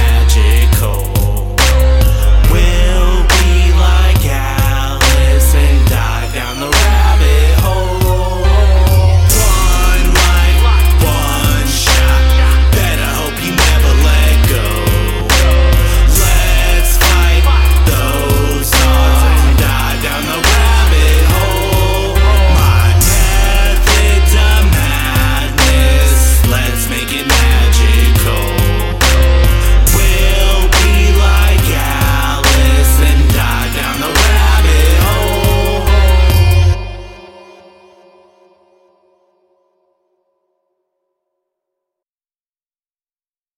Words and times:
magic. 0.00 0.51